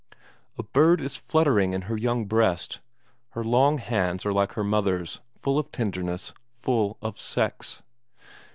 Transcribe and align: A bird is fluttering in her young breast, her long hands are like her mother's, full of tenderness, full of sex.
A 0.57 0.63
bird 0.63 0.99
is 0.99 1.15
fluttering 1.15 1.73
in 1.73 1.83
her 1.83 1.95
young 1.95 2.25
breast, 2.25 2.79
her 3.33 3.43
long 3.43 3.77
hands 3.77 4.25
are 4.25 4.33
like 4.33 4.53
her 4.53 4.63
mother's, 4.63 5.19
full 5.37 5.59
of 5.59 5.71
tenderness, 5.71 6.33
full 6.59 6.97
of 7.03 7.19
sex. 7.19 7.83